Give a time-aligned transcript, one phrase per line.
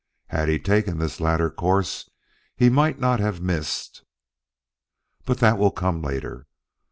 [0.29, 2.09] Had he taken this latter course,
[2.55, 4.03] he might not have missed
[5.25, 6.47] But that will come later.